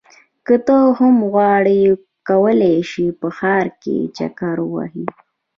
که 0.45 0.55
ته 0.67 0.77
هم 0.99 1.15
غواړې 1.33 1.79
کولی 2.29 2.75
شې 2.89 3.05
په 3.19 3.27
ښار 3.37 3.65
کې 3.81 3.95
چکر 4.17 4.55
ووهې. 4.63 5.05